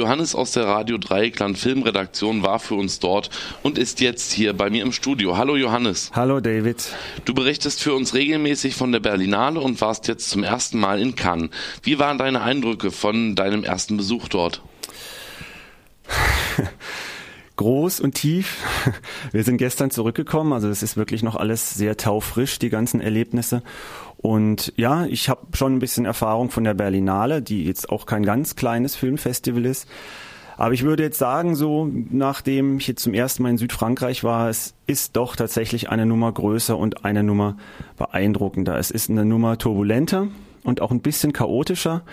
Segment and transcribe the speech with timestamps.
[0.00, 3.28] Johannes aus der Radio Dreieckland Filmredaktion war für uns dort
[3.62, 5.36] und ist jetzt hier bei mir im Studio.
[5.36, 6.10] Hallo Johannes.
[6.14, 6.94] Hallo David.
[7.26, 11.16] Du berichtest für uns regelmäßig von der Berlinale und warst jetzt zum ersten Mal in
[11.16, 11.50] Cannes.
[11.82, 14.62] Wie waren deine Eindrücke von deinem ersten Besuch dort?
[17.60, 18.64] Groß und tief.
[19.32, 23.62] Wir sind gestern zurückgekommen, also es ist wirklich noch alles sehr taufrisch, die ganzen Erlebnisse.
[24.16, 28.24] Und ja, ich habe schon ein bisschen Erfahrung von der Berlinale, die jetzt auch kein
[28.24, 29.86] ganz kleines Filmfestival ist.
[30.56, 34.48] Aber ich würde jetzt sagen, so nachdem ich jetzt zum ersten Mal in Südfrankreich war,
[34.48, 37.58] es ist doch tatsächlich eine Nummer größer und eine Nummer
[37.98, 38.78] beeindruckender.
[38.78, 40.28] Es ist eine Nummer turbulenter
[40.64, 42.04] und auch ein bisschen chaotischer.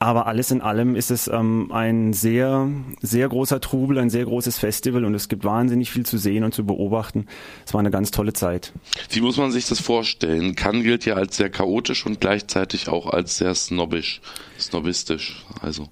[0.00, 2.68] Aber alles in allem ist es ähm, ein sehr,
[3.02, 6.54] sehr großer Trubel, ein sehr großes Festival und es gibt wahnsinnig viel zu sehen und
[6.54, 7.26] zu beobachten.
[7.66, 8.72] Es war eine ganz tolle Zeit.
[9.10, 10.54] Wie muss man sich das vorstellen?
[10.54, 14.20] Cannes gilt ja als sehr chaotisch und gleichzeitig auch als sehr snobbisch,
[14.58, 15.44] snobistisch.
[15.60, 15.88] Also.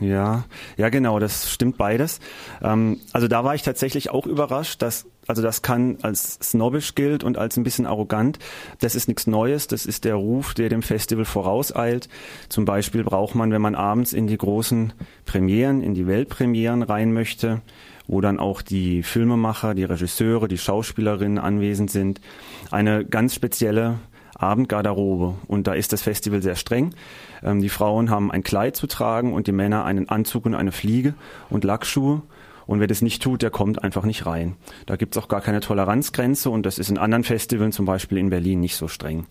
[0.00, 0.44] Ja,
[0.76, 2.20] ja genau, das stimmt beides.
[2.62, 7.22] Ähm, also da war ich tatsächlich auch überrascht, dass also das kann als snobbisch gilt
[7.22, 8.38] und als ein bisschen arrogant.
[8.80, 9.66] Das ist nichts Neues.
[9.66, 12.08] Das ist der Ruf, der dem Festival vorauseilt.
[12.48, 14.94] Zum Beispiel braucht man, wenn man abends in die großen
[15.26, 17.60] Premieren, in die Weltpremieren rein möchte,
[18.06, 22.22] wo dann auch die Filmemacher, die Regisseure, die Schauspielerinnen anwesend sind,
[22.70, 23.98] eine ganz spezielle
[24.38, 25.34] Abendgarderobe.
[25.46, 26.94] Und da ist das Festival sehr streng.
[27.42, 30.72] Ähm, die Frauen haben ein Kleid zu tragen und die Männer einen Anzug und eine
[30.72, 31.14] Fliege
[31.50, 32.22] und Lackschuhe.
[32.66, 34.56] Und wer das nicht tut, der kommt einfach nicht rein.
[34.86, 38.28] Da gibt's auch gar keine Toleranzgrenze und das ist in anderen Festivals, zum Beispiel in
[38.28, 39.26] Berlin, nicht so streng.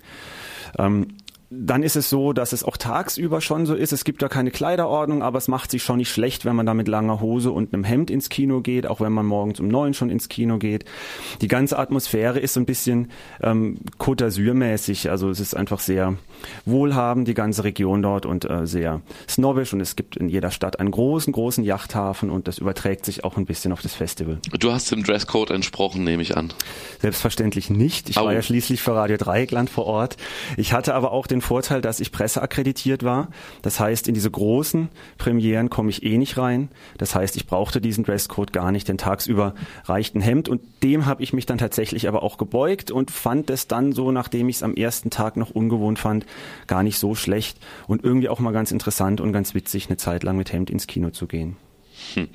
[0.80, 1.10] Ähm,
[1.50, 3.94] dann ist es so, dass es auch tagsüber schon so ist.
[3.94, 6.74] Es gibt da keine Kleiderordnung, aber es macht sich schon nicht schlecht, wenn man da
[6.74, 9.94] mit langer Hose und einem Hemd ins Kino geht, auch wenn man morgens um neun
[9.94, 10.84] schon ins Kino geht.
[11.42, 15.10] Die ganze Atmosphäre ist so ein bisschen ähm, Côte d'Azur-mäßig.
[15.10, 16.16] Also es ist einfach sehr
[16.66, 19.72] wohlhabend, die ganze Region dort und äh, sehr snobbisch.
[19.72, 23.38] Und es gibt in jeder Stadt einen großen, großen Yachthafen und das überträgt sich auch
[23.38, 24.40] ein bisschen auf das Festival.
[24.60, 26.52] Du hast dem Dresscode entsprochen, nehme ich an.
[27.00, 28.10] Selbstverständlich nicht.
[28.10, 28.26] Ich oh.
[28.26, 30.18] war ja schließlich für Radio Dreieckland vor Ort.
[30.58, 33.30] Ich hatte aber auch den den Vorteil, dass ich presseakkreditiert war.
[33.62, 36.70] Das heißt, in diese großen Premieren komme ich eh nicht rein.
[36.98, 39.54] Das heißt, ich brauchte diesen Dresscode gar nicht, denn tagsüber
[39.86, 43.50] reicht ein Hemd und dem habe ich mich dann tatsächlich aber auch gebeugt und fand
[43.50, 46.26] es dann so, nachdem ich es am ersten Tag noch ungewohnt fand,
[46.68, 50.24] gar nicht so schlecht und irgendwie auch mal ganz interessant und ganz witzig, eine Zeit
[50.24, 51.58] lang mit Hemd ins Kino zu gehen.
[52.14, 52.28] Hm.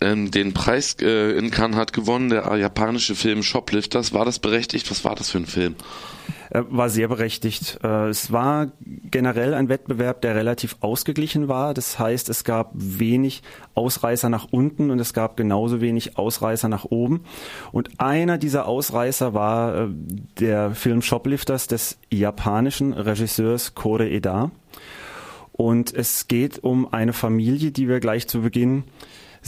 [0.00, 4.12] Ähm, den Preis äh, in Cannes hat gewonnen der japanische Film Shoplifters.
[4.12, 4.90] War das berechtigt?
[4.90, 5.74] Was war das für ein Film?
[6.50, 7.78] Äh, war sehr berechtigt.
[7.82, 8.72] Äh, es war
[9.10, 11.74] generell ein Wettbewerb, der relativ ausgeglichen war.
[11.74, 13.42] Das heißt, es gab wenig
[13.74, 17.24] Ausreißer nach unten und es gab genauso wenig Ausreißer nach oben.
[17.72, 19.88] Und einer dieser Ausreißer war äh,
[20.40, 24.50] der Film Shoplifters des japanischen Regisseurs Kore Eda.
[25.60, 28.84] Und es geht um eine Familie, die wir gleich zu Beginn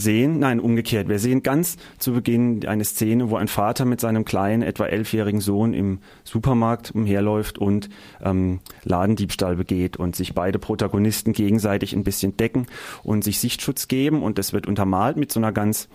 [0.01, 1.07] sehen, nein, umgekehrt.
[1.07, 5.41] Wir sehen ganz zu Beginn eine Szene, wo ein Vater mit seinem kleinen, etwa elfjährigen
[5.41, 7.89] Sohn im Supermarkt umherläuft und
[8.21, 12.67] ähm, Ladendiebstahl begeht und sich beide Protagonisten gegenseitig ein bisschen decken
[13.03, 15.87] und sich Sichtschutz geben und das wird untermalt mit so einer ganz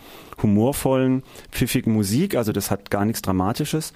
[0.42, 3.92] humorvollen, pfiffigen Musik, also das hat gar nichts Dramatisches.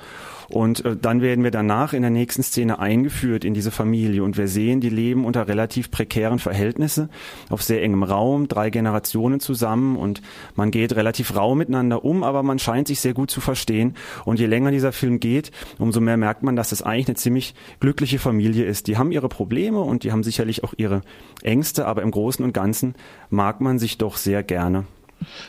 [0.48, 4.36] Und äh, dann werden wir danach in der nächsten Szene eingeführt in diese Familie und
[4.36, 7.10] wir sehen, die leben unter relativ prekären Verhältnissen,
[7.50, 10.22] auf sehr engem Raum, drei Generationen zusammen und
[10.56, 13.94] man geht relativ rau miteinander um, aber man scheint sich sehr gut zu verstehen.
[14.24, 17.54] Und je länger dieser Film geht, umso mehr merkt man, dass es eigentlich eine ziemlich
[17.78, 18.86] glückliche Familie ist.
[18.86, 21.02] Die haben ihre Probleme und die haben sicherlich auch ihre
[21.42, 22.94] Ängste, aber im Großen und Ganzen
[23.28, 24.86] mag man sich doch sehr gerne.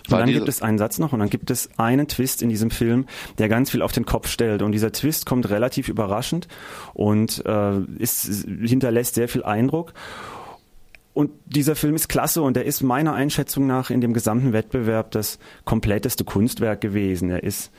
[0.09, 2.72] Und dann gibt es einen Satz noch und dann gibt es einen Twist in diesem
[2.72, 3.06] Film,
[3.38, 4.61] der ganz viel auf den Kopf stellt.
[4.61, 6.47] Und dieser Twist kommt relativ überraschend
[6.94, 9.94] und äh, ist, hinterlässt sehr viel Eindruck.
[11.13, 15.11] Und dieser Film ist klasse und er ist meiner Einschätzung nach in dem gesamten Wettbewerb
[15.11, 17.29] das kompletteste Kunstwerk gewesen.
[17.29, 17.72] Er ist,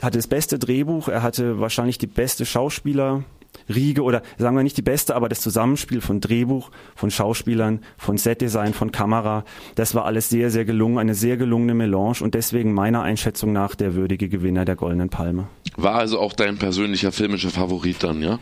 [0.00, 3.24] hatte das beste Drehbuch, er hatte wahrscheinlich die beste Schauspieler,
[3.68, 8.16] Riege oder sagen wir nicht die beste, aber das Zusammenspiel von Drehbuch, von Schauspielern, von
[8.16, 12.72] Setdesign, von Kamera, das war alles sehr, sehr gelungen, eine sehr gelungene Melange und deswegen
[12.72, 15.48] meiner Einschätzung nach der würdige Gewinner der Goldenen Palme.
[15.76, 18.38] War also auch dein persönlicher filmischer Favorit dann, ja?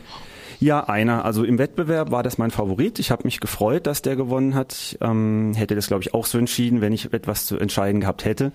[0.59, 1.23] Ja, einer.
[1.23, 2.99] Also im Wettbewerb war das mein Favorit.
[2.99, 4.73] Ich habe mich gefreut, dass der gewonnen hat.
[4.73, 8.25] Ich, ähm, hätte das, glaube ich, auch so entschieden, wenn ich etwas zu entscheiden gehabt
[8.25, 8.51] hätte.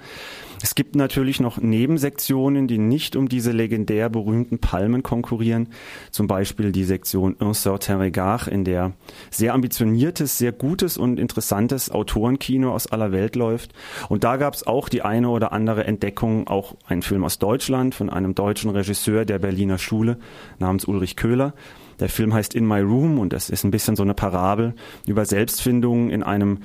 [0.65, 5.69] Es gibt natürlich noch Nebensektionen, die nicht um diese legendär berühmten Palmen konkurrieren.
[6.11, 8.93] Zum Beispiel die Sektion Un certain regard, in der
[9.31, 13.75] sehr ambitioniertes, sehr gutes und interessantes Autorenkino aus aller Welt läuft.
[14.09, 17.95] Und da gab es auch die eine oder andere Entdeckung, auch ein Film aus Deutschland
[17.95, 20.17] von einem deutschen Regisseur der Berliner Schule
[20.59, 21.53] namens Ulrich Köhler.
[22.01, 24.75] Der Film heißt In My Room und das ist ein bisschen so eine Parabel
[25.07, 26.61] über Selbstfindung in einem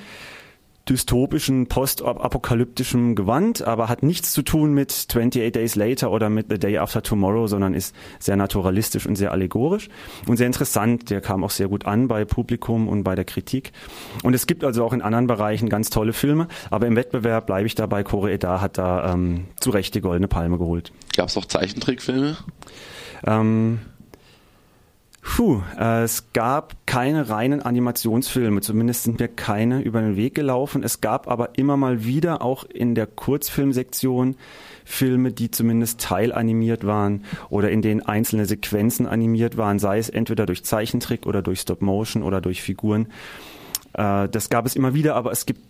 [0.90, 6.58] dystopischen, postapokalyptischen Gewand, aber hat nichts zu tun mit 28 Days Later oder mit The
[6.58, 9.90] Day After Tomorrow, sondern ist sehr naturalistisch und sehr allegorisch
[10.28, 11.10] und sehr interessant.
[11.10, 13.72] Der kam auch sehr gut an bei Publikum und bei der Kritik.
[14.24, 17.68] Und es gibt also auch in anderen Bereichen ganz tolle Filme, aber im Wettbewerb bleibe
[17.68, 18.04] ich dabei.
[18.04, 20.92] Kore Eda hat da ähm, zu Recht die Goldene Palme geholt.
[21.16, 22.38] Gab es auch Zeichentrickfilme?
[23.26, 23.80] Ähm,
[25.31, 30.81] Puh, äh, es gab keine reinen Animationsfilme, zumindest sind mir keine über den Weg gelaufen.
[30.81, 34.36] Es gab aber immer mal wieder auch in der Kurzfilmsektion
[34.86, 40.48] Filme, die zumindest teilanimiert waren oder in denen einzelne Sequenzen animiert waren, sei es entweder
[40.48, 43.08] durch Zeichentrick oder durch Stop Motion oder durch Figuren.
[43.94, 45.62] Äh, das gab es immer wieder, aber es gibt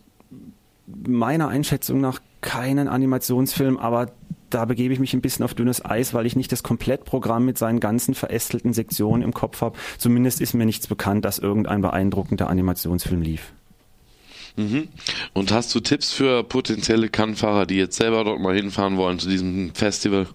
[1.05, 4.09] meiner Einschätzung nach keinen Animationsfilm, aber
[4.49, 7.57] da begebe ich mich ein bisschen auf dünnes Eis, weil ich nicht das Komplettprogramm mit
[7.57, 9.77] seinen ganzen verästelten Sektionen im Kopf habe.
[9.97, 13.53] Zumindest ist mir nichts bekannt, dass irgendein beeindruckender Animationsfilm lief.
[14.55, 14.89] Mhm.
[15.33, 19.29] Und hast du Tipps für potenzielle Kannfahrer, die jetzt selber dort mal hinfahren wollen zu
[19.29, 20.27] diesem Festival?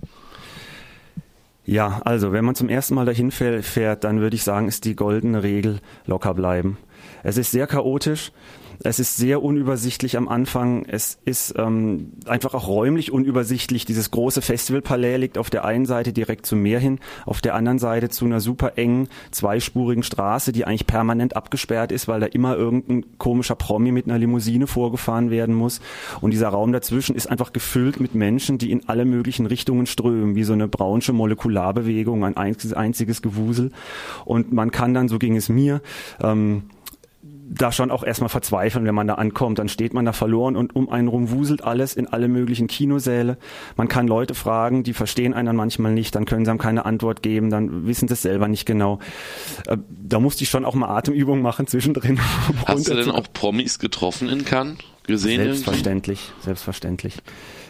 [1.66, 4.96] Ja, also wenn man zum ersten Mal dahin fährt, dann würde ich sagen, ist die
[4.96, 6.76] goldene Regel locker bleiben.
[7.22, 8.32] Es ist sehr chaotisch.
[8.82, 10.84] Es ist sehr unübersichtlich am Anfang.
[10.86, 13.84] Es ist ähm, einfach auch räumlich unübersichtlich.
[13.84, 17.78] Dieses große Festivalpalais liegt auf der einen Seite direkt zum Meer hin, auf der anderen
[17.78, 22.56] Seite zu einer super engen, zweispurigen Straße, die eigentlich permanent abgesperrt ist, weil da immer
[22.56, 25.80] irgendein komischer Promi mit einer Limousine vorgefahren werden muss.
[26.20, 30.34] Und dieser Raum dazwischen ist einfach gefüllt mit Menschen, die in alle möglichen Richtungen strömen,
[30.34, 33.70] wie so eine braunsche Molekularbewegung, ein einziges, Gewusel.
[34.24, 35.80] Und man kann dann, so ging es mir,
[36.20, 36.64] ähm,
[37.46, 39.58] da schon auch erstmal verzweifeln, wenn man da ankommt.
[39.58, 43.36] Dann steht man da verloren und um einen rum wuselt alles in alle möglichen Kinosäle.
[43.76, 46.84] Man kann Leute fragen, die verstehen einen dann manchmal nicht, dann können sie einem keine
[46.84, 48.98] Antwort geben, dann wissen sie es selber nicht genau.
[49.66, 52.18] Äh, da musste ich schon auch mal Atemübungen machen zwischendrin.
[52.66, 54.78] Hast du denn auch Promis getroffen in Cannes?
[55.06, 56.44] Gesehen selbstverständlich, irgendwie?
[56.44, 57.18] selbstverständlich.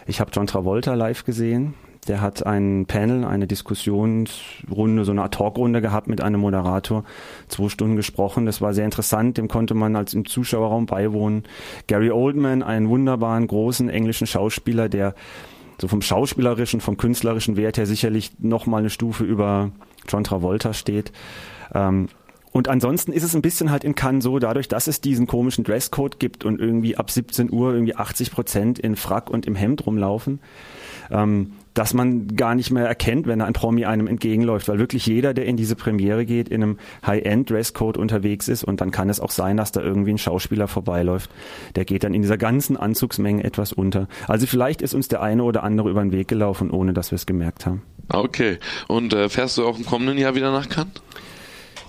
[0.07, 1.73] Ich habe John Travolta live gesehen.
[2.07, 7.03] Der hat ein Panel, eine Diskussionsrunde, so eine Talkrunde gehabt mit einem Moderator,
[7.47, 8.45] zwei Stunden gesprochen.
[8.45, 11.43] Das war sehr interessant, dem konnte man als im Zuschauerraum beiwohnen.
[11.87, 15.15] Gary Oldman, einen wunderbaren, großen englischen Schauspieler, der
[15.81, 19.71] so vom schauspielerischen, vom künstlerischen Wert her sicherlich noch mal eine Stufe über
[20.07, 21.11] John Travolta steht.
[21.73, 22.07] Ähm,
[22.55, 25.65] und ansonsten ist es ein bisschen halt in Cannes so, dadurch, dass es diesen komischen
[25.65, 29.85] Dresscode gibt und irgendwie ab 17 Uhr irgendwie 80 Prozent in Frack und im Hemd
[29.85, 30.39] rumlaufen,
[31.11, 35.33] ähm, dass man gar nicht mehr erkennt, wenn ein Promi einem entgegenläuft, weil wirklich jeder,
[35.33, 39.31] der in diese Premiere geht, in einem High-End-Dresscode unterwegs ist und dann kann es auch
[39.31, 41.29] sein, dass da irgendwie ein Schauspieler vorbeiläuft.
[41.75, 44.07] Der geht dann in dieser ganzen Anzugsmenge etwas unter.
[44.29, 47.17] Also vielleicht ist uns der eine oder andere über den Weg gelaufen, ohne dass wir
[47.17, 47.81] es gemerkt haben.
[48.07, 48.59] Okay.
[48.87, 50.93] Und äh, fährst du auch im kommenden Jahr wieder nach Cannes?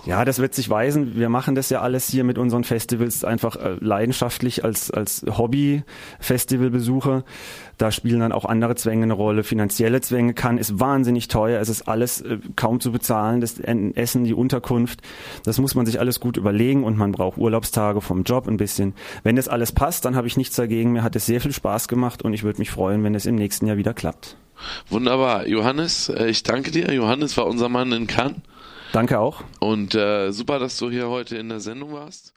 [0.07, 1.17] Ja, das wird sich weisen.
[1.17, 7.25] Wir machen das ja alles hier mit unseren Festivals einfach äh, leidenschaftlich als, als Hobby-Festivalbesucher.
[7.77, 9.43] Da spielen dann auch andere Zwänge eine Rolle.
[9.43, 11.59] Finanzielle Zwänge kann, ist wahnsinnig teuer.
[11.59, 13.41] Es ist alles äh, kaum zu bezahlen.
[13.41, 15.01] Das Essen, die Unterkunft.
[15.43, 18.93] Das muss man sich alles gut überlegen und man braucht Urlaubstage vom Job ein bisschen.
[19.23, 20.93] Wenn das alles passt, dann habe ich nichts dagegen.
[20.93, 23.35] Mir hat es sehr viel Spaß gemacht und ich würde mich freuen, wenn es im
[23.35, 24.37] nächsten Jahr wieder klappt.
[24.89, 25.47] Wunderbar.
[25.47, 26.93] Johannes, äh, ich danke dir.
[26.93, 28.37] Johannes war unser Mann in Cannes.
[28.93, 29.43] Danke auch.
[29.59, 32.33] Und äh, super, dass du hier heute in der Sendung warst.